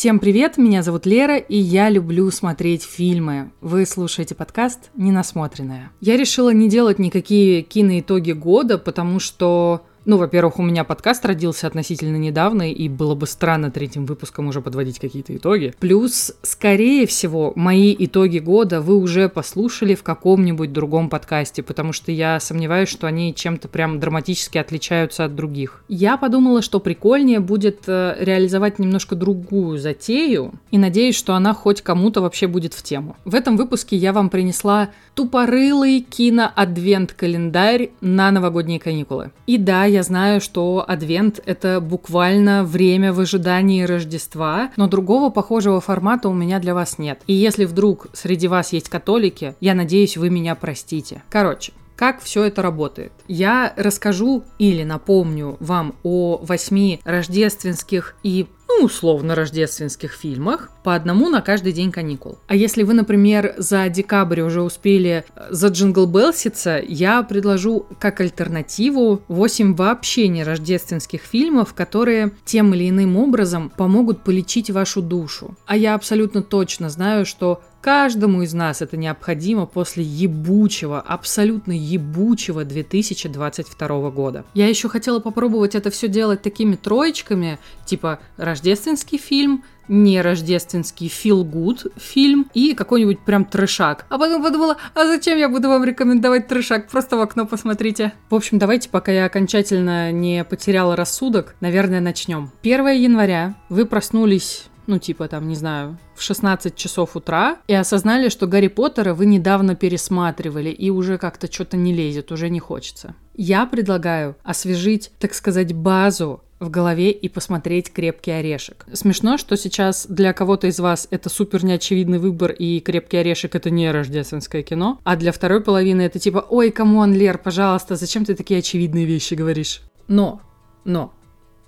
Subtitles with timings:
[0.00, 3.50] Всем привет, меня зовут Лера, и я люблю смотреть фильмы.
[3.60, 5.90] Вы слушаете подкаст «Ненасмотренное».
[6.00, 11.66] Я решила не делать никакие киноитоги года, потому что ну, во-первых, у меня подкаст родился
[11.66, 15.74] относительно недавно, и было бы странно третьим выпуском уже подводить какие-то итоги.
[15.78, 22.12] Плюс, скорее всего, мои итоги года вы уже послушали в каком-нибудь другом подкасте, потому что
[22.12, 25.84] я сомневаюсь, что они чем-то прям драматически отличаются от других.
[25.88, 31.82] Я подумала, что прикольнее будет э, реализовать немножко другую затею, и надеюсь, что она хоть
[31.82, 33.16] кому-то вообще будет в тему.
[33.24, 39.32] В этом выпуске я вам принесла тупорылый кино-адвент-календарь на новогодние каникулы.
[39.46, 45.80] И да, я знаю, что Адвент— это буквально время в ожидании Рождества, но другого похожего
[45.80, 47.20] формата у меня для вас нет.
[47.26, 51.22] И если вдруг среди вас есть католики, я надеюсь, вы меня простите.
[51.28, 53.12] Короче, как все это работает.
[53.28, 61.28] Я расскажу или напомню вам о восьми рождественских и ну, условно, рождественских фильмах, по одному
[61.28, 62.38] на каждый день каникул.
[62.46, 68.20] А если вы, например, за декабрь уже успели э, за Джингл Белситься, я предложу как
[68.20, 75.56] альтернативу 8 вообще не рождественских фильмов, которые тем или иным образом помогут полечить вашу душу.
[75.66, 82.64] А я абсолютно точно знаю, что Каждому из нас это необходимо после ебучего, абсолютно ебучего
[82.64, 84.44] 2022 года.
[84.52, 91.42] Я еще хотела попробовать это все делать такими троечками, типа рождественский фильм, не рождественский feel
[91.42, 94.06] good фильм и какой-нибудь прям трешак.
[94.08, 96.88] А потом подумала, а зачем я буду вам рекомендовать трешак?
[96.88, 98.12] Просто в окно посмотрите.
[98.28, 102.52] В общем, давайте, пока я окончательно не потеряла рассудок, наверное, начнем.
[102.62, 108.28] 1 января вы проснулись ну, типа там, не знаю, в 16 часов утра, и осознали,
[108.28, 113.14] что Гарри Поттера вы недавно пересматривали, и уже как-то что-то не лезет, уже не хочется.
[113.34, 118.84] Я предлагаю освежить, так сказать, базу в голове и посмотреть «Крепкий орешек».
[118.92, 123.70] Смешно, что сейчас для кого-то из вас это супер неочевидный выбор, и «Крепкий орешек»— это
[123.70, 128.26] не рождественское кино, а для второй половины это типа «Ой, come on, Лер, пожалуйста, зачем
[128.26, 130.42] ты такие очевидные вещи говоришь?» Но,
[130.84, 131.14] но,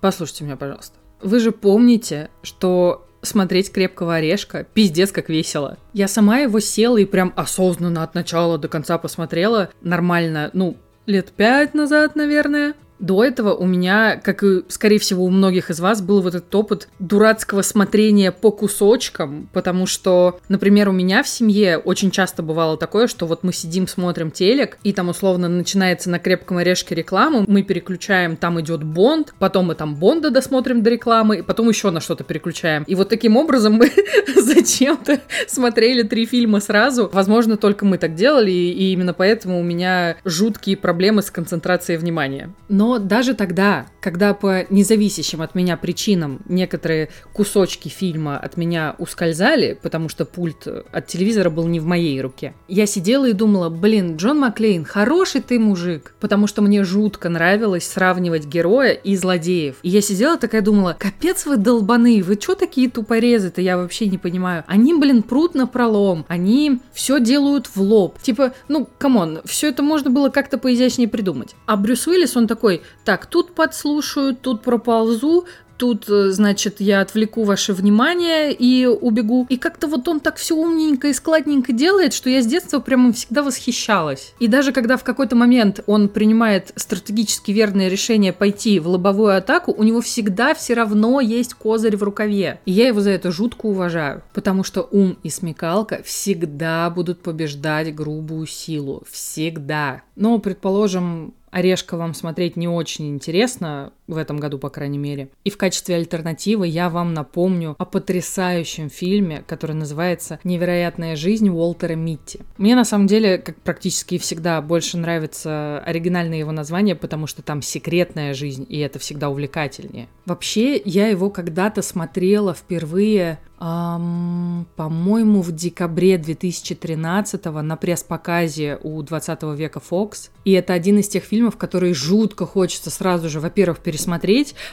[0.00, 1.01] послушайте меня, пожалуйста.
[1.22, 5.78] Вы же помните, что смотреть «Крепкого орешка» пиздец как весело.
[5.92, 11.32] Я сама его села и прям осознанно от начала до конца посмотрела нормально, ну, лет
[11.32, 12.74] пять назад, наверное.
[13.02, 16.54] До этого у меня, как и, скорее всего, у многих из вас, был вот этот
[16.54, 22.76] опыт дурацкого смотрения по кусочкам, потому что, например, у меня в семье очень часто бывало
[22.76, 27.44] такое, что вот мы сидим, смотрим телек, и там условно начинается на крепком орешке реклама,
[27.48, 31.90] мы переключаем, там идет Бонд, потом мы там Бонда досмотрим до рекламы, и потом еще
[31.90, 32.84] на что-то переключаем.
[32.84, 33.90] И вот таким образом мы
[34.36, 37.10] зачем-то смотрели три фильма сразу.
[37.12, 42.50] Возможно, только мы так делали, и именно поэтому у меня жуткие проблемы с концентрацией внимания.
[42.68, 49.78] Но даже тогда, когда по независящим от меня причинам некоторые кусочки фильма от меня ускользали,
[49.80, 54.16] потому что пульт от телевизора был не в моей руке, я сидела и думала, блин,
[54.16, 59.76] Джон Маклейн, хороший ты мужик, потому что мне жутко нравилось сравнивать героя и злодеев.
[59.82, 64.18] И я сидела такая думала, капец вы долбаны, вы что такие тупорезы-то, я вообще не
[64.18, 64.64] понимаю.
[64.66, 68.18] Они, блин, прут на пролом, они все делают в лоб.
[68.20, 71.54] Типа, ну, come on, все это можно было как-то поизящнее придумать.
[71.66, 72.71] А Брюс Уиллис, он такой,
[73.04, 75.46] так, тут подслушаю, тут проползу,
[75.82, 79.46] тут, э, значит, я отвлеку ваше внимание и убегу.
[79.48, 83.12] И как-то вот он так все умненько и складненько делает, что я с детства прямо
[83.12, 84.32] всегда восхищалась.
[84.38, 89.74] И даже когда в какой-то момент он принимает стратегически верное решение пойти в лобовую атаку,
[89.76, 92.60] у него всегда все равно есть козырь в рукаве.
[92.64, 97.92] И я его за это жутко уважаю, потому что ум и смекалка всегда будут побеждать
[97.92, 99.02] грубую силу.
[99.10, 100.02] Всегда.
[100.14, 105.28] Но, предположим, Орешка вам смотреть не очень интересно, в этом году, по крайней мере.
[105.44, 111.94] И в качестве альтернативы я вам напомню о потрясающем фильме, который называется «Невероятная жизнь Уолтера
[111.94, 112.40] Митти».
[112.56, 117.62] Мне на самом деле, как практически всегда, больше нравится оригинальное его название, потому что там
[117.62, 120.08] секретная жизнь, и это всегда увлекательнее.
[120.26, 129.42] Вообще, я его когда-то смотрела впервые Um, по-моему, в декабре 2013 на пресс-показе у 20
[129.54, 130.30] века Fox.
[130.44, 134.01] И это один из тех фильмов, которые жутко хочется сразу же, во-первых, пересмотреть,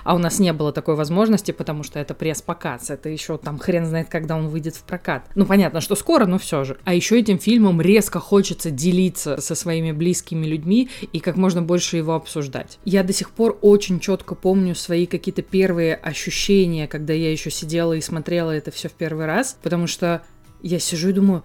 [0.04, 2.90] а у нас не было такой возможности, потому что это пресс-показ.
[2.90, 5.26] Это еще там хрен знает, когда он выйдет в прокат.
[5.36, 6.78] Ну, понятно, что скоро, но все же.
[6.84, 11.98] А еще этим фильмом резко хочется делиться со своими близкими людьми и как можно больше
[11.98, 12.80] его обсуждать.
[12.86, 17.94] Я до сих пор очень четко помню свои какие-то первые ощущения, когда я еще сидела
[17.94, 20.22] и смотрела это все в первый раз, потому что
[20.62, 21.44] я сижу и думаю,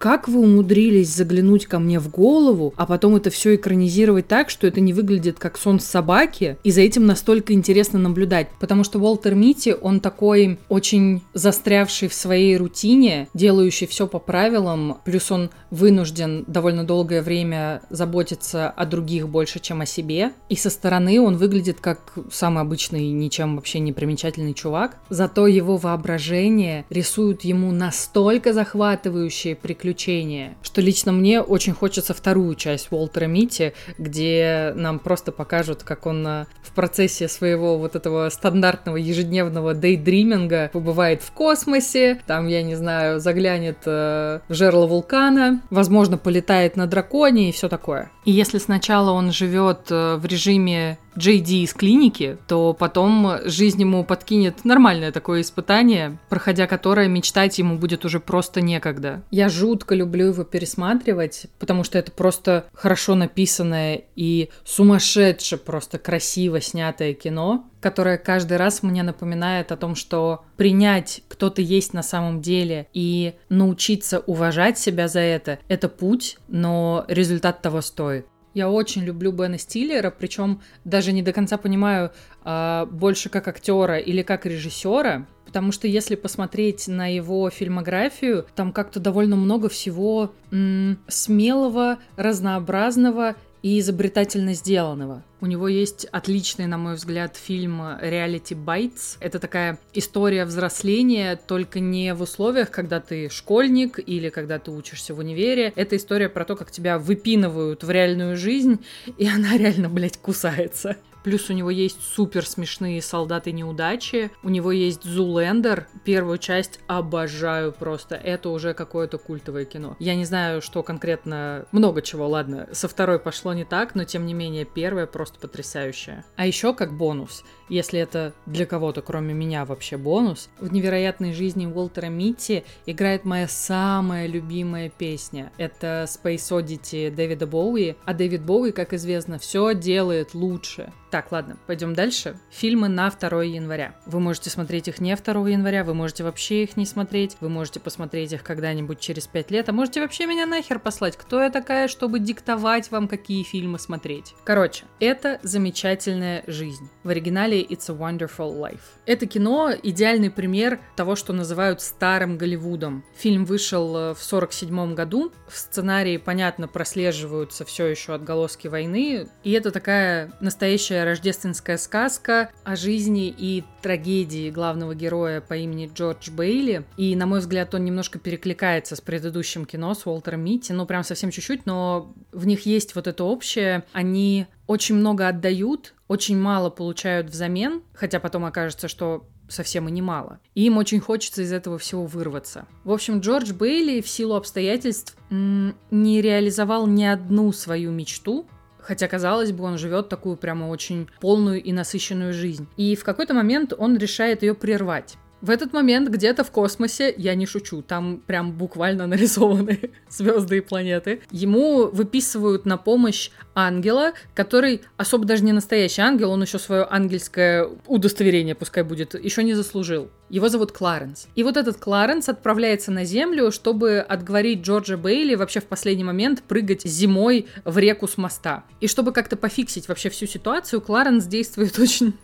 [0.00, 4.66] как вы умудрились заглянуть ко мне в голову, а потом это все экранизировать так, что
[4.66, 8.48] это не выглядит как сон собаки, и за этим настолько интересно наблюдать.
[8.58, 14.96] Потому что Уолтер Мити, он такой очень застрявший в своей рутине, делающий все по правилам,
[15.04, 20.32] плюс он вынужден довольно долгое время заботиться о других больше, чем о себе.
[20.48, 24.96] И со стороны он выглядит как самый обычный, ничем вообще не примечательный чувак.
[25.10, 30.56] Зато его воображение рисует ему настолько захватывающие приключения, приключения.
[30.62, 36.26] Что лично мне очень хочется вторую часть Уолтера Мити, где нам просто покажут, как он
[36.26, 42.76] э, в процессе своего вот этого стандартного ежедневного дейдриминга побывает в космосе, там, я не
[42.76, 48.10] знаю, заглянет э, в жерло вулкана, возможно, полетает на драконе и все такое.
[48.24, 54.04] И если сначала он живет э, в режиме Джей из клиники, то потом жизнь ему
[54.04, 59.22] подкинет нормальное такое испытание, проходя которое мечтать ему будет уже просто некогда.
[59.30, 66.60] Я жутко люблю его пересматривать, потому что это просто хорошо написанное и сумасшедше просто красиво
[66.60, 72.02] снятое кино, которое каждый раз мне напоминает о том, что принять, кто ты есть на
[72.02, 78.26] самом деле, и научиться уважать себя за это, это путь, но результат того стоит.
[78.54, 82.10] Я очень люблю Бена Стиллера, причем даже не до конца понимаю,
[82.44, 88.72] э, больше как актера или как режиссера, потому что если посмотреть на его фильмографию, там
[88.72, 95.22] как-то довольно много всего м- смелого, разнообразного и изобретательно сделанного.
[95.40, 99.16] У него есть отличный, на мой взгляд, фильм «Reality Bites».
[99.20, 105.14] Это такая история взросления, только не в условиях, когда ты школьник или когда ты учишься
[105.14, 105.72] в универе.
[105.76, 108.84] Это история про то, как тебя выпинывают в реальную жизнь,
[109.16, 110.96] и она реально, блядь, кусается.
[111.22, 114.30] Плюс у него есть супер смешные солдаты неудачи.
[114.42, 115.86] У него есть Зулендер.
[116.04, 118.14] Первую часть обожаю просто.
[118.14, 119.96] Это уже какое-то культовое кино.
[119.98, 121.66] Я не знаю, что конкретно...
[121.72, 122.68] Много чего, ладно.
[122.72, 126.24] Со второй пошло не так, но тем не менее первая просто потрясающая.
[126.36, 131.66] А еще как бонус, если это для кого-то, кроме меня, вообще бонус, в «Невероятной жизни»
[131.66, 135.52] Уолтера Митти играет моя самая любимая песня.
[135.58, 137.96] Это Space Oddity Дэвида Боуи.
[138.04, 140.92] А Дэвид Боуи, как известно, все делает лучше.
[141.10, 142.36] Так, ладно, пойдем дальше.
[142.50, 143.96] Фильмы на 2 января.
[144.06, 147.80] Вы можете смотреть их не 2 января, вы можете вообще их не смотреть, вы можете
[147.80, 151.16] посмотреть их когда-нибудь через 5 лет, а можете вообще меня нахер послать.
[151.16, 154.34] Кто я такая, чтобы диктовать вам, какие фильмы смотреть?
[154.44, 156.88] Короче, это замечательная жизнь.
[157.02, 158.80] В оригинале It's a Wonderful Life.
[159.04, 163.04] Это кино— идеальный пример того, что называют старым Голливудом.
[163.16, 165.32] Фильм вышел э, в 47 году.
[165.48, 169.28] В сценарии, понятно, прослеживаются все еще отголоски войны.
[169.42, 176.30] И это такая настоящая рождественская сказка о жизни и трагедии главного героя по имени Джордж
[176.30, 176.84] Бейли.
[176.96, 180.72] И, на мой взгляд, он немножко перекликается с предыдущим кино с Уолтером Митти.
[180.72, 183.84] Ну, прям совсем чуть-чуть, но в них есть вот это общее.
[183.92, 190.38] Они очень много отдают, очень мало получают взамен, хотя потом окажется, что совсем и немало.
[190.54, 192.66] И им очень хочется из этого всего вырваться.
[192.84, 198.46] В общем, Джордж Бейли в силу обстоятельств не реализовал ни одну свою мечту,
[198.90, 202.66] Хотя, казалось бы, он живет такую прямо очень полную и насыщенную жизнь.
[202.76, 205.16] И в какой-то момент он решает ее прервать.
[205.40, 210.60] В этот момент где-то в космосе, я не шучу, там прям буквально нарисованы звезды и
[210.60, 216.86] планеты, ему выписывают на помощь ангела, который особо даже не настоящий ангел, он еще свое
[216.88, 220.10] ангельское удостоверение, пускай будет, еще не заслужил.
[220.28, 221.26] Его зовут Кларенс.
[221.34, 226.42] И вот этот Кларенс отправляется на Землю, чтобы отговорить Джорджа Бейли вообще в последний момент
[226.42, 228.64] прыгать зимой в реку с моста.
[228.80, 232.14] И чтобы как-то пофиксить вообще всю ситуацию, Кларенс действует очень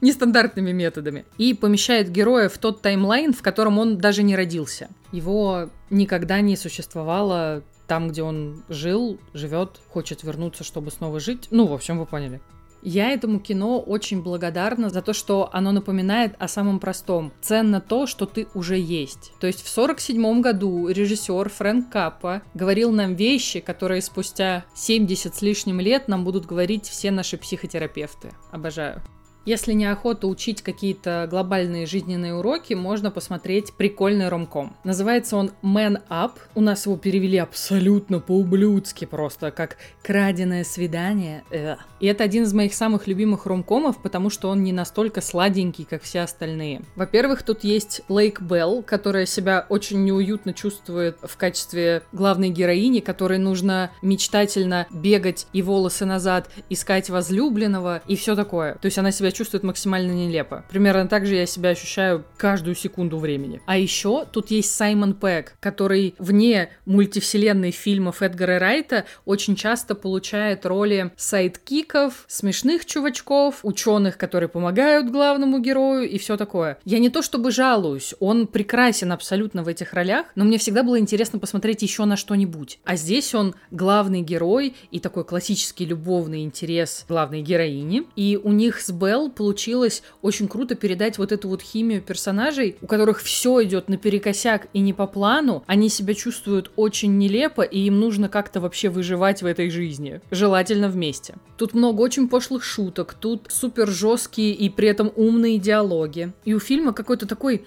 [0.00, 1.24] нестандартными методами.
[1.38, 4.88] И помещает героя в тот таймлайн, в котором он даже не родился.
[5.12, 11.48] Его никогда не существовало там, где он жил, живет, хочет вернуться, чтобы снова жить.
[11.50, 12.40] Ну, в общем, вы поняли.
[12.86, 17.32] Я этому кино очень благодарна за то, что оно напоминает о самом простом.
[17.40, 19.32] Ценно то, что ты уже есть.
[19.40, 25.40] То есть в 47 году режиссер Фрэнк Каппа говорил нам вещи, которые спустя 70 с
[25.40, 28.32] лишним лет нам будут говорить все наши психотерапевты.
[28.52, 29.02] Обожаю.
[29.46, 34.74] Если неохота учить какие-то глобальные жизненные уроки, можно посмотреть прикольный ромком.
[34.84, 36.32] Называется он Man Up.
[36.54, 41.44] У нас его перевели абсолютно по-ублюдски просто, как «краденое свидание».
[41.50, 41.78] Эх.
[42.00, 46.02] И это один из моих самых любимых ромкомов, потому что он не настолько сладенький, как
[46.02, 46.82] все остальные.
[46.96, 53.38] Во-первых, тут есть Лейк Белл, которая себя очень неуютно чувствует в качестве главной героини, которой
[53.38, 58.76] нужно мечтательно бегать и волосы назад, искать возлюбленного и все такое.
[58.76, 60.64] То есть она себя чувствует максимально нелепо.
[60.70, 63.60] Примерно так же я себя ощущаю каждую секунду времени.
[63.66, 70.64] А еще тут есть Саймон Пегг, который вне мультивселенной фильмов Эдгара Райта очень часто получает
[70.64, 76.78] роли сайдкиков, смешных чувачков, ученых, которые помогают главному герою и все такое.
[76.84, 80.98] Я не то чтобы жалуюсь, он прекрасен абсолютно в этих ролях, но мне всегда было
[80.98, 82.78] интересно посмотреть еще на что-нибудь.
[82.84, 88.04] А здесь он главный герой и такой классический любовный интерес главной героини.
[88.16, 92.86] И у них с Белл получилось очень круто передать вот эту вот химию персонажей, у
[92.86, 95.64] которых все идет наперекосяк и не по плану.
[95.66, 100.20] Они себя чувствуют очень нелепо, и им нужно как-то вообще выживать в этой жизни.
[100.30, 101.34] Желательно вместе.
[101.56, 106.32] Тут много очень пошлых шуток, тут супер жесткие и при этом умные диалоги.
[106.44, 107.64] И у фильма какой-то такой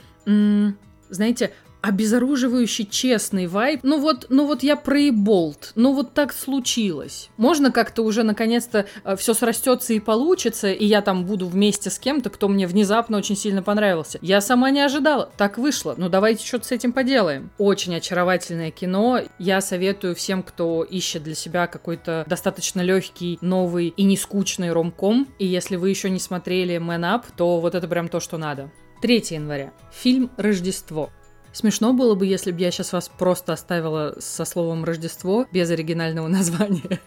[1.10, 3.82] знаете, обезоруживающий честный вайб.
[3.84, 7.30] Ну вот, ну вот я проеболт, ну вот так случилось.
[7.38, 12.00] Можно как-то уже наконец-то э, все срастется и получится, и я там буду вместе с
[12.00, 14.20] кем-то, кто мне внезапно очень сильно понравился.
[14.22, 17.50] Я сама не ожидала, так вышло, ну давайте что-то с этим поделаем.
[17.58, 24.04] Очень очаровательное кино, я советую всем, кто ищет для себя какой-то достаточно легкий, новый и
[24.04, 28.08] не скучный ромком, и если вы еще не смотрели Man Up, то вот это прям
[28.08, 28.72] то, что надо.
[29.02, 29.74] 3 января.
[29.92, 31.12] Фильм «Рождество».
[31.58, 36.28] Смешно было бы, если бы я сейчас вас просто оставила со словом «Рождество» без оригинального
[36.38, 37.00] названия.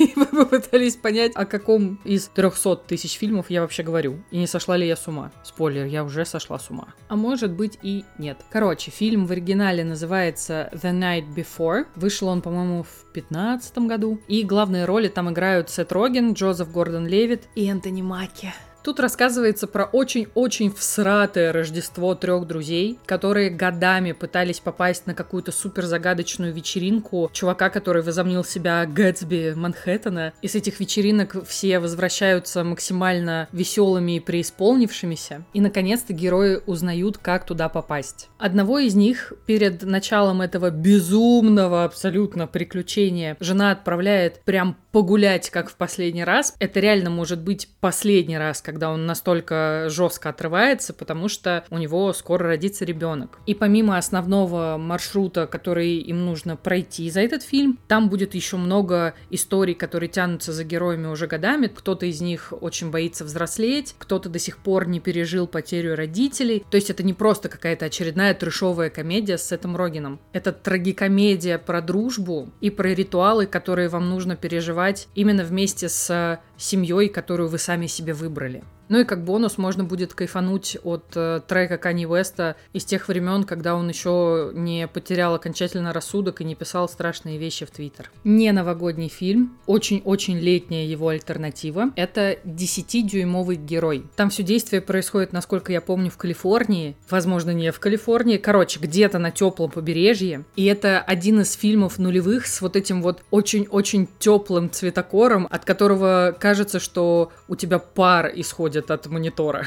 [0.00, 4.24] И вы попытались понять, о каком из 300 тысяч фильмов я вообще говорю.
[4.32, 5.30] И не сошла ли я с ума.
[5.44, 6.94] Спойлер, я уже сошла с ума.
[7.06, 8.38] А может быть и нет.
[8.50, 11.86] Короче, фильм в оригинале называется The Night Before.
[11.94, 14.20] Вышел он, по-моему, в 2015 году.
[14.26, 18.52] И главные роли там играют Сет Роген, Джозеф Гордон Левит и Энтони Маки.
[18.86, 25.86] Тут рассказывается про очень-очень всратое Рождество трех друзей, которые годами пытались попасть на какую-то супер
[25.86, 30.34] загадочную вечеринку чувака, который возомнил себя Гэтсби Манхэттена.
[30.40, 35.44] И с этих вечеринок все возвращаются максимально веселыми и преисполнившимися.
[35.52, 38.28] И, наконец-то, герои узнают, как туда попасть.
[38.38, 45.74] Одного из них перед началом этого безумного абсолютно приключения жена отправляет прям погулять, как в
[45.74, 46.54] последний раз.
[46.58, 52.10] Это реально может быть последний раз, когда он настолько жестко отрывается, потому что у него
[52.14, 53.38] скоро родится ребенок.
[53.44, 59.12] И помимо основного маршрута, который им нужно пройти за этот фильм, там будет еще много
[59.28, 61.66] историй, которые тянутся за героями уже годами.
[61.66, 66.64] Кто-то из них очень боится взрослеть, кто-то до сих пор не пережил потерю родителей.
[66.70, 70.20] То есть это не просто какая-то очередная трешовая комедия с Сетом Рогином.
[70.32, 77.08] Это трагикомедия про дружбу и про ритуалы, которые вам нужно переживать именно вместе с семьей,
[77.08, 78.64] которую вы сами себе выбрали.
[78.88, 83.44] Ну и как бонус можно будет кайфануть от э, трека Кани Веста из тех времен,
[83.44, 88.10] когда он еще не потерял окончательно рассудок и не писал страшные вещи в Твиттер.
[88.22, 91.90] Не новогодний фильм, очень-очень летняя его альтернатива.
[91.96, 94.04] Это 10-дюймовый герой.
[94.14, 96.96] Там все действие происходит, насколько я помню, в Калифорнии.
[97.10, 98.36] Возможно, не в Калифорнии.
[98.36, 100.44] Короче, где-то на теплом побережье.
[100.54, 106.36] И это один из фильмов нулевых с вот этим вот очень-очень теплым цветокором, от которого
[106.38, 109.66] кажется, что у тебя пар исходит от монитора.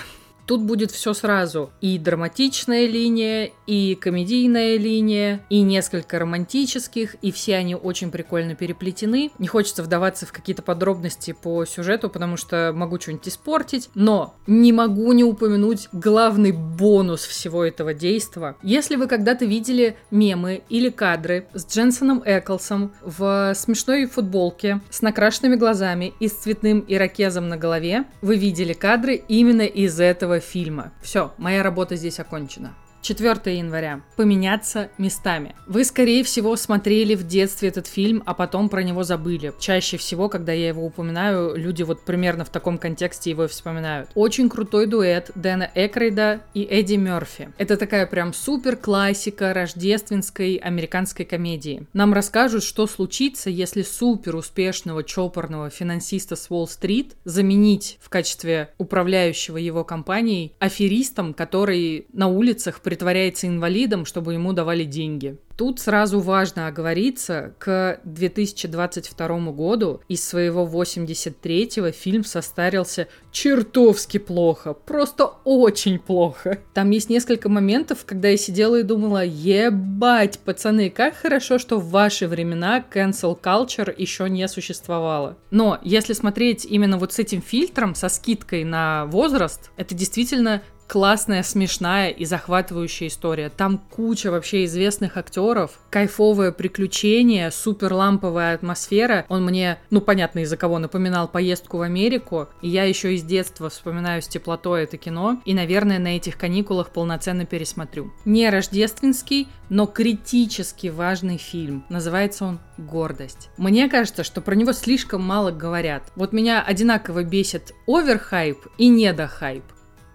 [0.50, 1.70] Тут будет все сразу.
[1.79, 9.29] И драматичная линия, и комедийная линия, и несколько романтических, и все они очень прикольно переплетены.
[9.38, 14.74] Не хочется вдаваться в какие-то подробности по сюжету, потому что могу что-нибудь испортить, но не
[14.74, 18.58] могу не упомянуть главный бонус всего этого действа.
[18.63, 25.58] Если вы когда-то видели мемы или кадры с Дженсоном Эклсом в смешной футболке с накрашенными
[25.58, 30.91] глазами и с цветным ирокезом на голове, вы видели кадры именно из этого фильма.
[31.01, 32.74] Все, моя работа здесь окончена.
[33.01, 34.01] 4 января.
[34.15, 35.56] Поменяться местами.
[35.68, 39.53] Вы, скорее всего, смотрели в детстве этот фильм, а потом про него забыли.
[39.60, 44.10] Чаще всего, когда я его упоминаю, люди вот примерно в таком контексте его вспоминают.
[44.15, 47.50] Очень крутой дуэт Дэна Экрейда и Эдди Мерфи.
[47.58, 51.88] Это такая прям супер классика рождественской американской комедии.
[51.94, 59.58] Нам расскажут, что случится, если супер успешного чопорного финансиста с Уолл-стрит заменить в качестве управляющего
[59.58, 65.38] его компанией аферистом, который на улицах притворяется инвалидом, чтобы ему давали деньги.
[65.55, 75.25] Тут сразу важно оговориться, к 2022 году из своего 83-го фильм состарился чертовски плохо, просто
[75.43, 76.58] очень плохо.
[76.74, 81.91] Там есть несколько моментов, когда я сидела и думала, ебать, пацаны, как хорошо, что в
[81.91, 85.38] ваши времена cancel culture еще не существовало.
[85.51, 91.43] Но если смотреть именно вот с этим фильтром, со скидкой на возраст, это действительно классная,
[91.43, 93.50] смешная и захватывающая история.
[93.50, 99.25] Там куча вообще известных актеров, кайфовое приключение, супер ламповая атмосфера.
[99.29, 102.50] Он мне, ну понятно из-за кого, напоминал поездку в Америку.
[102.63, 105.39] И я еще из детства вспоминаю с теплотой это кино.
[105.46, 108.12] И, наверное, на этих каникулах полноценно пересмотрю.
[108.25, 111.86] Не рождественский, но критически важный фильм.
[111.89, 113.50] Называется он «Гордость».
[113.58, 116.12] Мне кажется, что про него слишком мало говорят.
[116.15, 119.63] Вот меня одинаково бесит оверхайп и недохайп.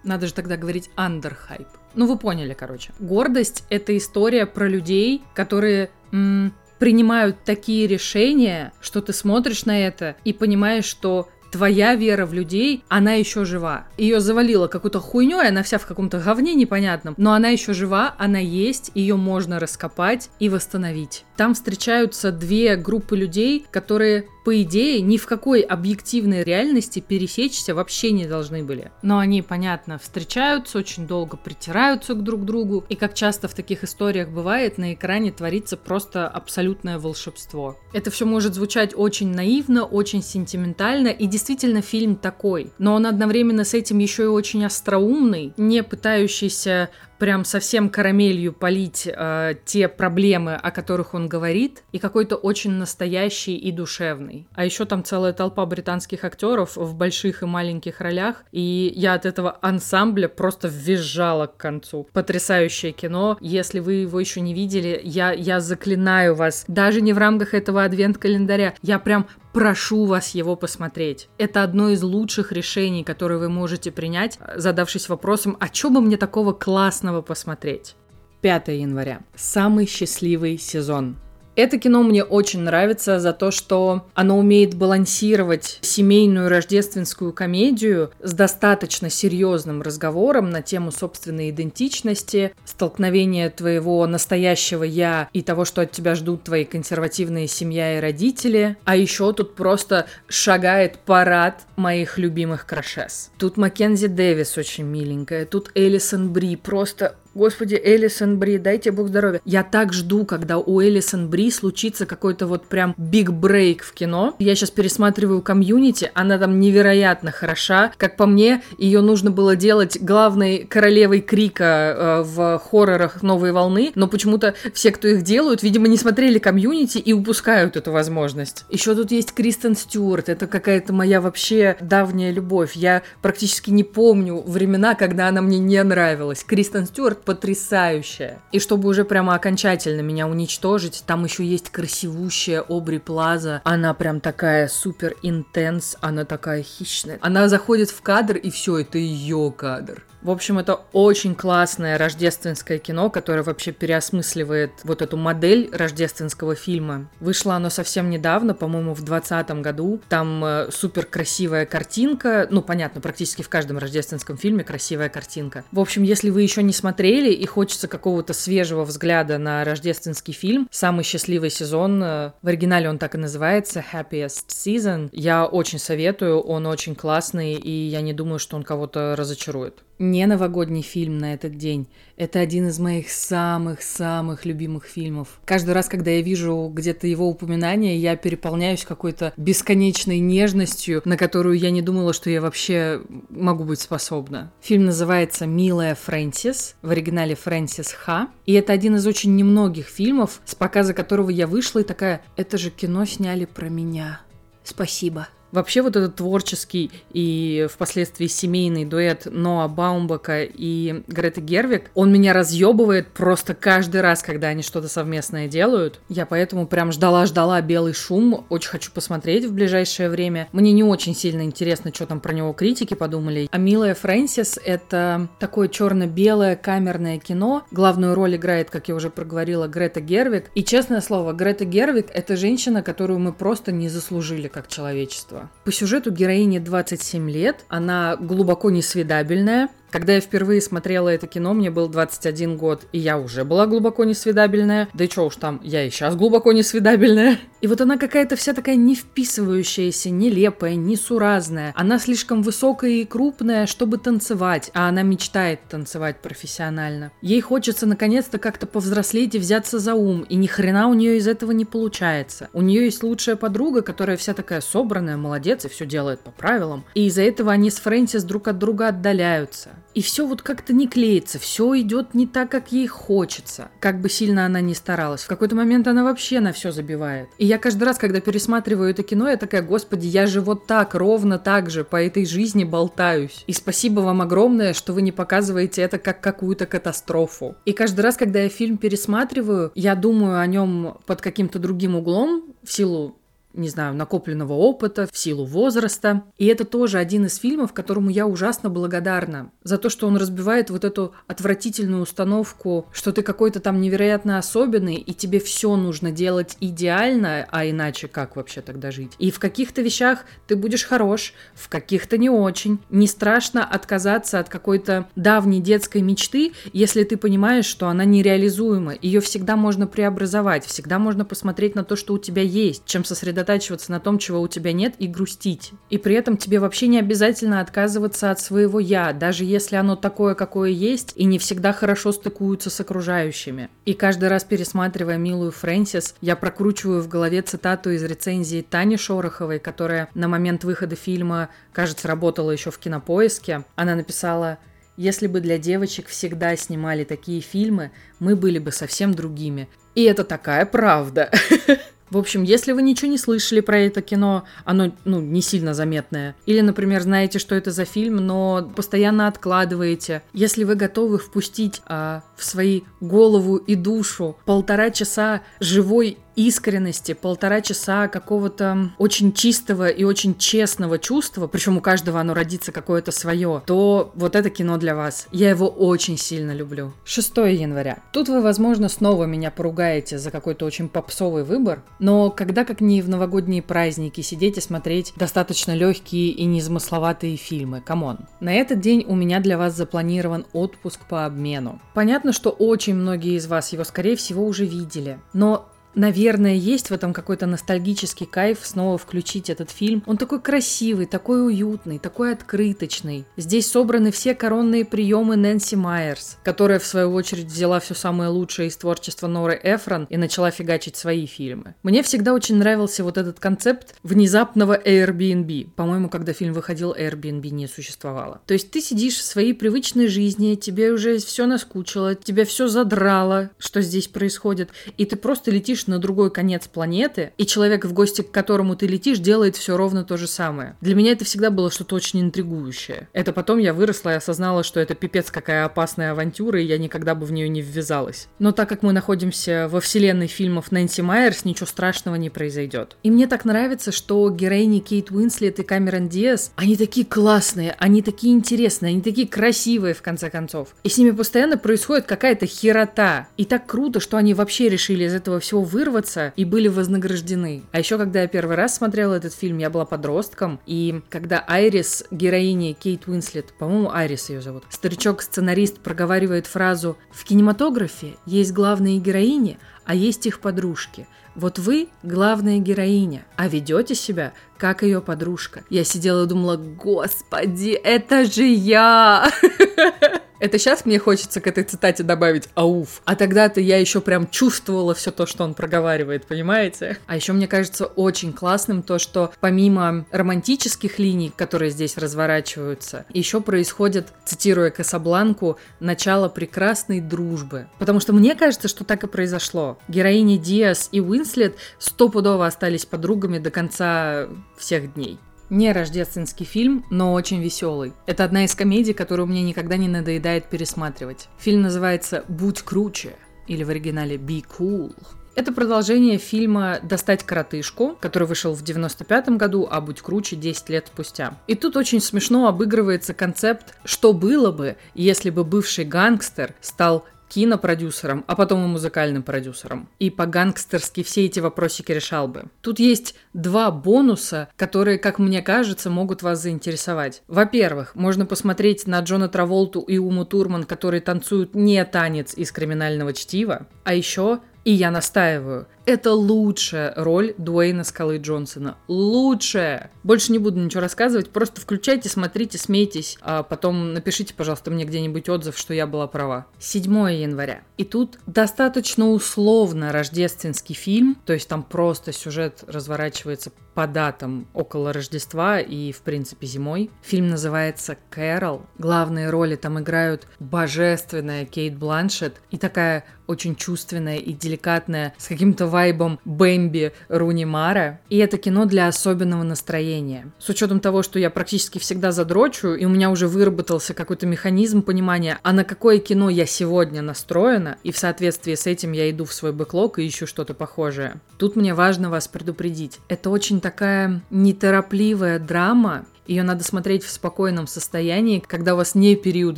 [0.05, 1.67] Надо же тогда говорить андерхайп.
[1.95, 2.93] Ну, вы поняли, короче.
[2.99, 10.15] Гордость— это история про людей, которые м- принимают такие решения, что ты смотришь на это
[10.23, 13.87] и понимаешь, что твоя вера в людей, она еще жива.
[13.97, 18.39] Ее завалило какой-то хуйней, она вся в каком-то говне непонятном, но она еще жива, она
[18.39, 21.23] есть, ее можно раскопать и восстановить.
[21.37, 28.11] Там встречаются две группы людей, которые по идее, ни в какой объективной реальности пересечься вообще
[28.11, 28.91] не должны были.
[29.01, 33.83] Но они, понятно, встречаются, очень долго притираются к друг другу, и как часто в таких
[33.83, 37.75] историях бывает, на экране творится просто абсолютное волшебство.
[37.91, 42.71] Это все может звучать очень наивно, очень сентиментально, и действительно фильм такой.
[42.77, 49.07] Но он одновременно с этим еще и очень остроумный, не пытающийся прям совсем карамелью полить
[49.07, 54.47] э, те проблемы, о которых он говорит, и какой-то очень настоящий и душевный.
[54.53, 59.25] А еще там целая толпа британских актеров в больших и маленьких ролях, и я от
[59.25, 62.07] этого ансамбля просто визжала к концу.
[62.13, 63.37] Потрясающее кино.
[63.41, 67.83] Если вы его еще не видели, я, я заклинаю вас, даже не в рамках этого
[67.83, 71.29] адвент-календаря, я прям прошу вас его посмотреть.
[71.37, 76.17] Это одно из лучших решений, которые вы можете принять, задавшись вопросом, а что бы мне
[76.17, 77.95] такого классного посмотреть?
[78.41, 79.21] 5 января.
[79.35, 81.17] Самый счастливый сезон.
[81.55, 88.33] Это кино мне очень нравится за то, что оно умеет балансировать семейную рождественскую комедию с
[88.33, 95.91] достаточно серьезным разговором на тему собственной идентичности, столкновения твоего настоящего я и того, что от
[95.91, 98.75] тебя ждут твои консервативные семья и родители.
[98.83, 103.31] А еще тут просто шагает парад моих любимых крашес.
[103.37, 109.41] Тут Маккензи Дэвис очень миленькая, тут Элисон Бри просто Господи, Элисон Бри, дайте бог здоровья.
[109.43, 114.33] Я так жду, когда у Элисон Бри случится какой-то вот прям биг брейк в кино.
[114.39, 117.91] Я сейчас пересматриваю комьюнити, она там невероятно хороша.
[117.97, 123.91] Как по мне, ее нужно было делать главной королевой крика э, в хоррорах новой волны,
[123.95, 128.63] но почему-то все, кто их делают, видимо, не смотрели комьюнити и упускают эту возможность.
[128.69, 132.77] Еще тут есть Кристен Стюарт, это какая-то моя вообще давняя любовь.
[132.77, 136.45] Я практически не помню времена, когда она мне не нравилась.
[136.45, 138.39] Кристен Стюарт потрясающая.
[138.51, 143.61] И чтобы уже прямо окончательно меня уничтожить, там еще есть красивущая Обри Плаза.
[143.65, 147.19] Она прям такая супер интенс, она такая хищная.
[147.21, 150.03] Она заходит в кадр, и все, это ее кадр.
[150.25, 157.11] В общем, это очень классное рождественское кино, которое вообще переосмысливает вот эту модель рождественского фильма.
[157.19, 160.01] Вышло оно совсем недавно, по-моему, в 2020 году.
[160.09, 162.47] Там э, супер красивая картинка.
[162.49, 165.63] Ну, понятно, практически в каждом рождественском фильме красивая картинка.
[165.71, 170.67] В общем, если вы еще не смотрели и хочется какого-то свежего взгляда на рождественский фильм,
[170.71, 176.39] самый счастливый сезон, э, в оригинале он так и называется, Happiest Season, я очень советую,
[176.39, 181.33] он очень классный, и я не думаю, что он кого-то разочарует не новогодний фильм на
[181.33, 181.87] этот день.
[182.17, 185.39] Это один из моих самых-самых любимых фильмов.
[185.45, 191.57] Каждый раз, когда я вижу где-то его упоминание, я переполняюсь какой-то бесконечной нежностью, на которую
[191.57, 194.51] я не думала, что я вообще могу быть способна.
[194.61, 198.29] Фильм называется «Милая Фрэнсис», в оригинале Фрэнсис Ха.
[198.45, 202.57] И это один из очень немногих фильмов, с показа которого я вышла и такая «Это
[202.57, 204.21] же кино сняли про меня.
[204.63, 205.27] Спасибо».
[205.55, 212.33] Вообще вот этот творческий и впоследствии семейный дуэт Ноа Баумбака и Греты Гервик, он меня
[212.33, 216.01] разъебывает просто каждый раз, когда они что-то совместное делают.
[216.09, 220.49] Я поэтому прям ждала-ждала белый шум, очень хочу посмотреть в ближайшее время.
[220.51, 223.47] Мне не очень сильно интересно, что там про него критики подумали.
[223.49, 227.63] А «Милая Фрэнсис»— это такое черно-белое камерное кино.
[227.71, 230.51] Главную роль играет, как я уже проговорила, Грета Гервик.
[230.53, 235.44] И, честное слово, Грета Гервик— это женщина, которую мы просто не заслужили как человечество.
[235.63, 241.71] По сюжету героине 27 лет, она глубоко несвидабельная, когда я впервые смотрела это кино, мне
[241.71, 244.89] был 21 год, и я уже была глубоко несвидабельная.
[244.93, 247.39] Да и что уж там, я и сейчас глубоко несвидабельная.
[247.61, 251.73] И вот она какая-то вся такая не вписывающаяся, нелепая, несуразная.
[251.75, 257.11] Она слишком высокая и крупная, чтобы танцевать, а она мечтает танцевать профессионально.
[257.21, 261.27] Ей хочется наконец-то как-то повзрослеть и взяться за ум, и ни хрена у нее из
[261.27, 262.49] этого не получается.
[262.53, 266.83] У нее есть лучшая подруга, которая вся такая собранная, молодец и все делает по правилам.
[266.93, 269.69] И из-за этого они с Фрэнсис друг от друга отдаляются.
[269.95, 273.69] И все вот как-то не клеится, все идет не так, как ей хочется.
[273.79, 275.23] Как бы сильно она ни старалась.
[275.23, 277.29] В какой-то момент она вообще на все забивает.
[277.37, 280.93] И я каждый раз, когда пересматриваю это кино, я такая, господи, я же вот так,
[280.93, 283.45] ровно так же по этой жизни болтаюсь.
[283.47, 287.55] И спасибо вам огромное, что вы не показываете это как какую-то катастрофу.
[287.63, 292.53] И каждый раз, когда я фильм пересматриваю, я думаю о нем под каким-то другим углом
[292.63, 293.17] в силу
[293.55, 296.23] не знаю, накопленного опыта, в силу возраста.
[296.37, 300.69] И это тоже один из фильмов, которому я ужасно благодарна за то, что он разбивает
[300.69, 306.57] вот эту отвратительную установку, что ты какой-то там невероятно особенный, и тебе все нужно делать
[306.59, 309.13] идеально, а иначе как вообще тогда жить?
[309.19, 312.79] И в каких-то вещах ты будешь хорош, в каких-то не очень.
[312.89, 318.95] Не страшно отказаться от какой-то давней детской мечты, если ты понимаешь, что она нереализуема.
[319.01, 323.44] Ее всегда можно преобразовать, всегда можно посмотреть на то, что у тебя есть, чем сосредоточиться
[323.45, 325.73] сосредотачиваться на том, чего у тебя нет, и грустить.
[325.89, 330.35] И при этом тебе вообще не обязательно отказываться от своего «я», даже если оно такое,
[330.35, 333.69] какое есть, и не всегда хорошо стыкуются с окружающими.
[333.85, 339.59] И каждый раз пересматривая «Милую Фрэнсис», я прокручиваю в голове цитату из рецензии Тани Шороховой,
[339.59, 343.63] которая на момент выхода фильма, кажется, работала еще в кинопоиске.
[343.75, 344.57] Она написала
[344.97, 349.67] если бы для девочек всегда снимали такие фильмы, мы были бы совсем другими.
[349.93, 351.29] И это такая правда.
[352.09, 356.35] В общем, если вы ничего не слышали про это кино, оно, ну, не сильно заметное.
[356.45, 360.21] Или, например, знаете, что это за фильм, но постоянно откладываете.
[360.33, 367.61] Если вы готовы впустить а, в свои голову и душу полтора часа живой искренности, полтора
[367.61, 373.61] часа какого-то очень чистого и очень честного чувства, причем у каждого оно родится какое-то свое,
[373.65, 375.27] то вот это кино для вас.
[375.31, 376.93] Я его очень сильно люблю.
[377.05, 377.99] 6 января.
[378.11, 383.01] Тут вы, возможно, снова меня поругаете за какой-то очень попсовый выбор, но когда как не
[383.01, 388.19] в новогодние праздники сидеть и смотреть достаточно легкие и незамысловатые фильмы, come on.
[388.39, 391.79] На этот день у меня для вас запланирован отпуск по обмену.
[391.93, 396.93] Понятно, что очень многие из вас его, скорее всего, уже видели, но Наверное, есть в
[396.93, 400.03] этом какой-то ностальгический кайф снова включить этот фильм.
[400.05, 403.25] Он такой красивый, такой уютный, такой открыточный.
[403.37, 408.67] Здесь собраны все коронные приемы Нэнси Майерс, которая, в свою очередь, взяла все самое лучшее
[408.67, 411.75] из творчества Норы Эфрон и начала фигачить свои фильмы.
[411.81, 415.69] Мне всегда очень нравился вот этот концепт внезапного Airbnb.
[415.75, 418.41] По-моему, когда фильм выходил, Airbnb не существовало.
[418.47, 423.49] То есть ты сидишь в своей привычной жизни, тебе уже все наскучило, тебя все задрало,
[423.57, 427.93] что здесь происходит, и ты просто летишь летишь на другой конец планеты, и человек, в
[427.93, 430.75] гости к которому ты летишь, делает все ровно то же самое.
[430.81, 433.07] Для меня это всегда было что-то очень интригующее.
[433.13, 437.15] Это потом я выросла и осознала, что это пипец какая опасная авантюра, и я никогда
[437.15, 438.27] бы в нее не ввязалась.
[438.39, 442.97] Но так как мы находимся во вселенной фильмов Нэнси Майерс, ничего страшного не произойдет.
[443.03, 448.01] И мне так нравится, что героини Кейт Уинслет и Камерон Диас, они такие классные, они
[448.01, 450.69] такие интересные, они такие красивые, в конце концов.
[450.83, 453.27] И с ними постоянно происходит какая-то херота.
[453.37, 457.63] И так круто, что они вообще решили из этого всего вырваться и были вознаграждены.
[457.73, 462.05] А еще, когда я первый раз смотрела этот фильм, я была подростком, и когда Айрис,
[462.11, 469.57] героиня Кейт Уинслет, по-моему, Айрис ее зовут, старичок-сценарист проговаривает фразу «В кинематографе есть главные героини,
[469.83, 471.07] а есть их подружки.
[471.35, 475.65] Вот вы главная героиня, а ведете себя как ее подружка.
[475.69, 479.29] Я сидела и думала, господи, это же я!
[480.45, 483.01] Это сейчас мне хочется к этой цитате добавить «ауф».
[483.05, 486.99] А тогда-то я еще прям чувствовала все то, что он проговаривает, понимаете?
[487.07, 493.41] А еще мне кажется очень классным то, что помимо романтических линий, которые здесь разворачиваются, еще
[493.41, 497.65] происходит, цитируя Касабланку, начало прекрасной дружбы.
[497.79, 499.79] Потому что мне кажется, что так и произошло.
[499.87, 504.27] Героини Диас и Уинслет стопудово остались подругами до конца
[504.59, 505.17] всех дней.
[505.49, 507.93] Не рождественский фильм, но очень веселый.
[508.07, 511.27] Это одна из комедий, которую мне никогда не надоедает пересматривать.
[511.37, 513.15] Фильм называется «Будь круче»
[513.47, 514.95] или в оригинале «Be Cool».
[515.35, 520.87] Это продолжение фильма «Достать коротышку», который вышел в 95 году, а «Будь круче» 10 лет
[520.87, 521.37] спустя.
[521.47, 528.23] И тут очень смешно обыгрывается концепт «Что было бы, если бы бывший гангстер стал кинопродюсером,
[528.27, 529.89] а потом и музыкальным продюсером.
[529.99, 532.45] И по-гангстерски все эти вопросики решал бы.
[532.61, 537.21] Тут есть два бонуса, которые, как мне кажется, могут вас заинтересовать.
[537.27, 543.13] Во-первых, можно посмотреть на Джона Траволту и Уму Турман, которые танцуют не танец из криминального
[543.13, 548.75] чтива, а еще и я настаиваю, Это лучшая роль Дуэйна Скалы Джонсона.
[548.87, 549.91] Лучшая!
[550.01, 555.29] Больше не буду ничего рассказывать, просто включайте, смотрите, смейтесь, а потом напишите, пожалуйста, мне где-нибудь
[555.29, 556.47] отзыв, что я была права.
[556.57, 557.61] 7 января.
[557.77, 564.93] И тут достаточно условно рождественский фильм, то есть там просто сюжет разворачивается по датам около
[564.93, 566.89] Рождества и, в принципе, зимой.
[567.03, 568.65] Фильм называется «Кэрол».
[568.79, 575.67] Главные роли там играют божественная Кейт Бланшет и такая очень чувственная и деликатная, с каким-то
[575.75, 577.99] вайбом Бэмби Руни Мара.
[578.09, 580.31] И это кино для особенного настроения.
[580.39, 584.81] С учетом того, что я практически всегда задрочу, и у меня уже выработался какой-то механизм
[584.81, 589.25] понимания, а на какое кино я сегодня настроена, и в соответствии с этим я иду
[589.25, 591.15] в свой бэклог и ищу что-то похожее.
[591.37, 592.99] Тут мне важно вас предупредить.
[593.09, 599.15] Это очень такая неторопливая драма, ее надо смотреть в спокойном состоянии, когда у вас не
[599.15, 599.57] период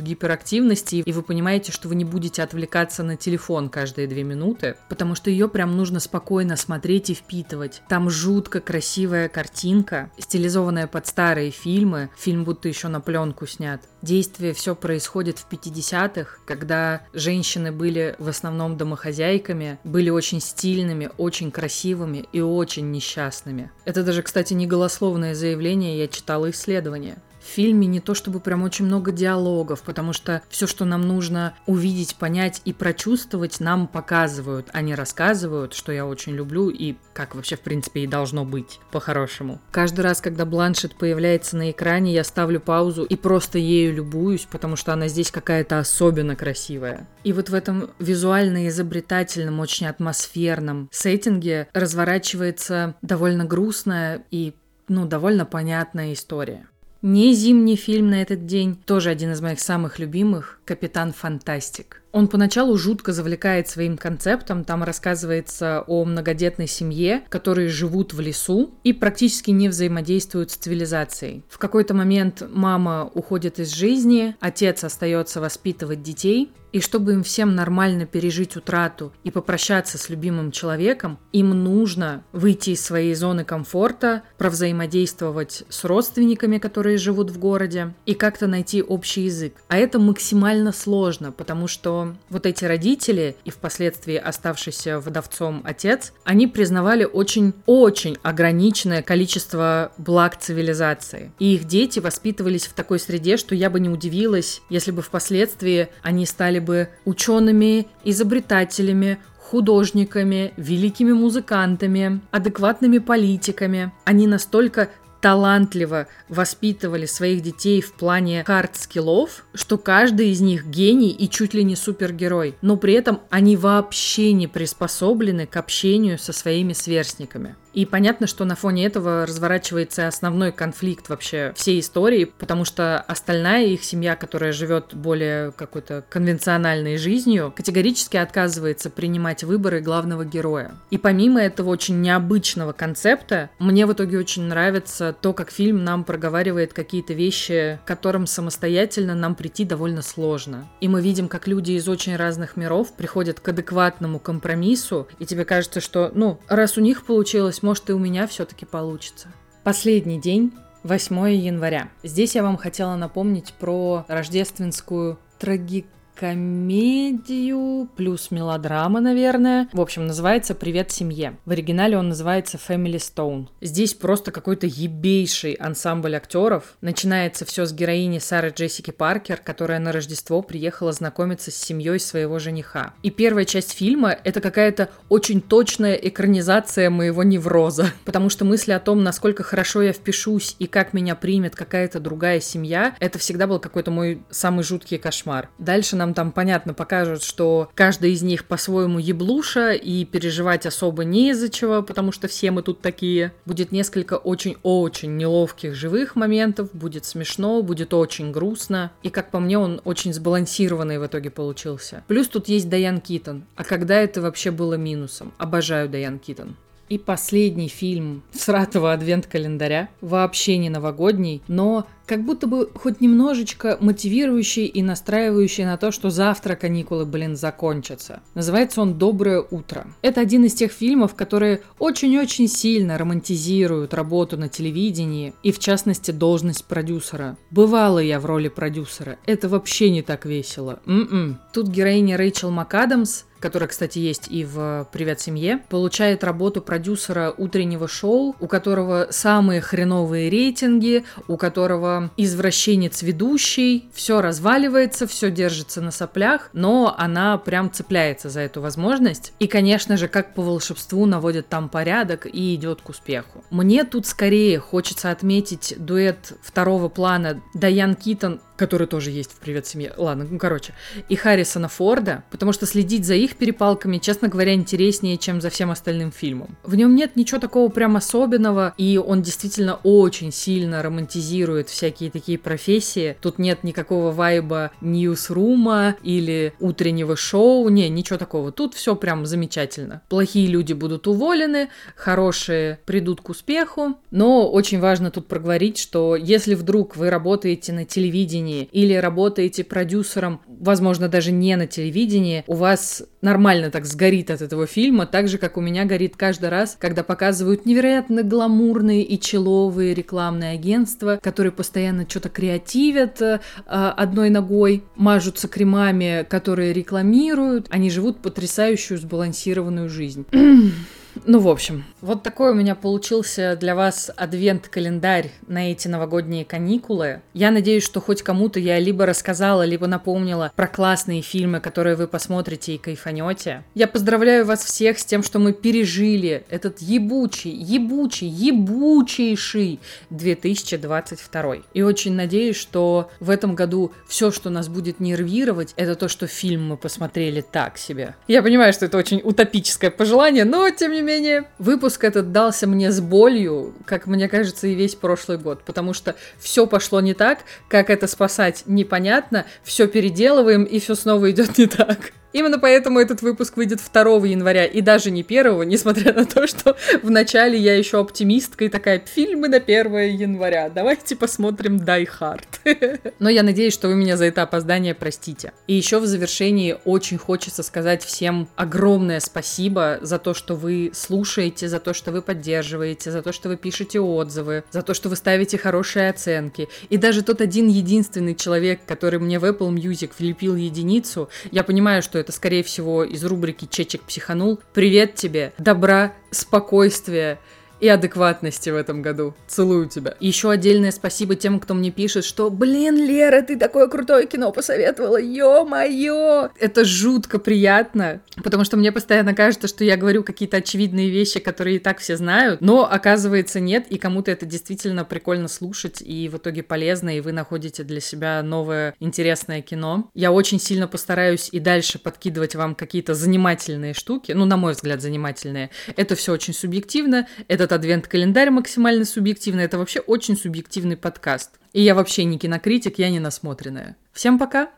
[0.00, 5.14] гиперактивности, и вы понимаете, что вы не будете отвлекаться на телефон каждые две минуты, потому
[5.14, 7.82] что ее прям нужно спокойно смотреть и впитывать.
[7.88, 13.80] Там жутко красивая картинка, стилизованная под старые фильмы, фильм будто еще на пленку снят.
[14.00, 21.50] Действие все происходит в 50-х, когда женщины были в основном домохозяйками, были очень стильными, очень
[21.50, 23.72] красивыми и очень несчастными.
[23.84, 27.18] Это даже, кстати, не голословное заявление, я читала исследования.
[27.40, 31.54] В фильме не то чтобы прям очень много диалогов, потому что все, что нам нужно
[31.66, 37.56] увидеть, понять и прочувствовать, нам показывают, они рассказывают, что я очень люблю и как вообще
[37.56, 39.60] в принципе и должно быть по-хорошему.
[39.70, 44.76] Каждый раз, когда Бланшет появляется на экране, я ставлю паузу и просто ею любуюсь, потому
[44.76, 47.08] что она здесь какая-то особенно красивая.
[47.24, 54.54] И вот в этом визуально изобретательном, очень атмосферном сеттинге разворачивается довольно грустная и
[54.88, 56.66] ну, довольно понятная история.
[57.02, 62.02] Не зимний фильм на этот день, тоже один из моих самых любимых, «Капитан Фантастик».
[62.12, 64.64] Он поначалу жутко завлекает своим концептом.
[64.64, 71.44] Там рассказывается о многодетной семье, которые живут в лесу и практически не взаимодействуют с цивилизацией.
[71.48, 77.54] В какой-то момент мама уходит из жизни, отец остается воспитывать детей, и чтобы им всем
[77.54, 84.22] нормально пережить утрату и попрощаться с любимым человеком, им нужно выйти из своей зоны комфорта,
[84.36, 89.54] провзаимодействовать с родственниками, которые живут в городе, и как-то найти общий язык.
[89.68, 91.97] А это максимально сложно, потому что
[92.28, 101.32] вот эти родители и впоследствии оставшийся вдовцом отец, они признавали очень-очень ограниченное количество благ цивилизации.
[101.38, 105.88] И их дети воспитывались в такой среде, что я бы не удивилась, если бы впоследствии
[106.02, 113.92] они стали стали бы учеными, изобретателями, художниками, великими музыкантами, адекватными политиками.
[114.04, 114.88] Они настолько
[115.20, 121.64] талантливо воспитывали своих детей в плане карт-скиллов, что каждый из них гений и чуть ли
[121.64, 122.54] не супергерой.
[122.62, 127.56] Но при этом они вообще не приспособлены к общению со своими сверстниками.
[127.72, 133.66] И понятно, что на фоне этого разворачивается основной конфликт вообще всей истории, потому что остальная
[133.66, 140.72] их семья, которая живет более какой-то конвенциональной жизнью, категорически отказывается принимать выборы главного героя.
[140.90, 146.04] И помимо этого очень необычного концепта, мне в итоге очень нравится то, как фильм нам
[146.04, 150.68] проговаривает какие-то вещи, к которым самостоятельно нам прийти довольно сложно.
[150.80, 155.44] И мы видим, как люди из очень разных миров приходят к адекватному компромиссу, и тебе
[155.44, 159.28] кажется, что, ну, раз у них получилось, может и у меня все-таки получится.
[159.64, 160.52] Последний день
[160.84, 161.88] 8 января.
[162.02, 169.68] Здесь я вам хотела напомнить про рождественскую трагикомедию комедию плюс мелодрама, наверное.
[169.72, 171.36] В общем, называется «Привет семье».
[171.44, 173.46] В оригинале он называется Family Stone.
[173.60, 176.76] Здесь просто какой-то ебейший ансамбль актеров.
[176.80, 182.40] Начинается все с героини Сары Джессики Паркер, которая на Рождество приехала знакомиться с семьей своего
[182.40, 182.94] жениха.
[183.04, 187.92] И первая часть фильма— это какая-то очень точная экранизация моего невроза.
[188.04, 192.40] Потому что мысли о том, насколько хорошо я впишусь и как меня примет какая-то другая
[192.40, 195.48] семья, это всегда был какой-то мой самый жуткий кошмар.
[195.58, 201.04] Дальше нам нам там, понятно, покажут, что каждый из них по-своему еблуша, и переживать особо
[201.04, 203.32] не из-за чего, потому что все мы тут такие.
[203.44, 208.90] Будет несколько очень-очень неловких живых моментов, будет смешно, будет очень грустно.
[209.02, 212.02] И, как по мне, он очень сбалансированный в итоге получился.
[212.08, 213.44] Плюс тут есть Дайан Китон.
[213.56, 215.32] А когда это вообще было минусом?
[215.36, 216.56] Обожаю Дайан Китон.
[216.88, 224.64] И последний фильм сратого адвент-календаря, вообще не новогодний, но как будто бы хоть немножечко мотивирующий
[224.64, 228.20] и настраивающий на то, что завтра каникулы, блин, закончатся.
[228.34, 229.86] Называется он «Доброе утро».
[230.00, 236.10] Это один из тех фильмов, которые очень-очень сильно романтизируют работу на телевидении и, в частности,
[236.10, 237.36] должность продюсера.
[237.50, 239.18] Бывала я в роли продюсера.
[239.26, 240.80] Это вообще не так весело.
[240.86, 241.38] М-м.
[241.52, 247.88] Тут героиня Рэйчел МакАдамс которая, кстати, есть и в «Привет, семье», получает работу продюсера утреннего
[247.88, 255.90] шоу, у которого самые хреновые рейтинги, у которого извращенец ведущий, все разваливается, все держится на
[255.90, 259.32] соплях, но она прям цепляется за эту возможность.
[259.38, 263.44] И, конечно же, как по волшебству наводит там порядок и идет к успеху.
[263.50, 269.66] Мне тут скорее хочется отметить дуэт второго плана Дайан Китон который тоже есть в «Привет,
[269.66, 269.94] семье».
[269.96, 270.74] Ладно, ну, короче.
[271.08, 275.70] И Харрисона Форда, потому что следить за их перепалками, честно говоря, интереснее, чем за всем
[275.70, 276.56] остальным фильмом.
[276.64, 282.38] В нем нет ничего такого прям особенного, и он действительно очень сильно романтизирует всякие такие
[282.38, 283.16] профессии.
[283.20, 288.50] Тут нет никакого вайба ньюсрума или утреннего шоу, не, ничего такого.
[288.50, 290.02] Тут все прям замечательно.
[290.08, 296.54] Плохие люди будут уволены, хорошие придут к успеху, но очень важно тут проговорить, что если
[296.54, 302.54] вдруг вы работаете на телевидении, телевидении или работаете продюсером, возможно, даже не на телевидении, у
[302.54, 306.76] вас нормально так сгорит от этого фильма, так же, как у меня горит каждый раз,
[306.78, 314.84] когда показывают невероятно гламурные и человые рекламные агентства, которые постоянно что-то креативят э, одной ногой,
[314.96, 317.66] мажутся кремами, которые рекламируют.
[317.70, 320.26] Они живут потрясающую сбалансированную жизнь.
[321.24, 327.22] Ну, в общем, вот такой у меня получился для вас адвент-календарь на эти новогодние каникулы.
[327.34, 332.06] Я надеюсь, что хоть кому-то я либо рассказала, либо напомнила про классные фильмы, которые вы
[332.06, 333.64] посмотрите и кайфанете.
[333.74, 341.56] Я поздравляю вас всех с тем, что мы пережили этот ебучий, ебучий, ебучейший 2022.
[341.74, 346.26] И очень надеюсь, что в этом году все, что нас будет нервировать, это то, что
[346.26, 348.14] фильм мы посмотрели так себе.
[348.28, 352.66] Я понимаю, что это очень утопическое пожелание, но тем не менее менее, выпуск этот дался
[352.66, 357.14] мне с болью, как мне кажется, и весь прошлый год, потому что все пошло не
[357.14, 362.12] так, как это спасать непонятно, все переделываем, и все снова идет не так.
[362.32, 366.76] Именно поэтому этот выпуск выйдет 2 января и даже не 1, несмотря на то, что
[367.02, 373.10] в начале я еще оптимистка и такая, фильмы на 1 января, давайте посмотрим Die Hard.
[373.18, 375.52] Но я надеюсь, что вы меня за это опоздание простите.
[375.66, 381.68] И еще в завершении очень хочется сказать всем огромное спасибо за то, что вы слушаете,
[381.68, 385.16] за то, что вы поддерживаете, за то, что вы пишете отзывы, за то, что вы
[385.16, 386.68] ставите хорошие оценки.
[386.90, 392.02] И даже тот один единственный человек, который мне в Apple Music влепил единицу, я понимаю,
[392.18, 394.58] что это, скорее всего, из рубрики «Чечек психанул».
[394.74, 397.38] Привет тебе, добра, спокойствия,
[397.80, 399.34] и адекватности в этом году.
[399.46, 400.14] Целую тебя.
[400.20, 405.20] Еще отдельное спасибо тем, кто мне пишет, что «Блин, Лера, ты такое крутое кино посоветовала,
[405.20, 411.38] ё-моё!» Это жутко приятно, потому что мне постоянно кажется, что я говорю какие-то очевидные вещи,
[411.38, 416.28] которые и так все знают, но оказывается нет, и кому-то это действительно прикольно слушать, и
[416.28, 420.10] в итоге полезно, и вы находите для себя новое интересное кино.
[420.14, 425.00] Я очень сильно постараюсь и дальше подкидывать вам какие-то занимательные штуки, ну, на мой взгляд,
[425.00, 425.70] занимательные.
[425.96, 429.64] Это все очень субъективно, это этот адвент-календарь максимально субъективный.
[429.64, 431.60] Это вообще очень субъективный подкаст.
[431.74, 433.96] И я вообще не кинокритик, я не насмотренная.
[434.12, 434.70] Всем пока!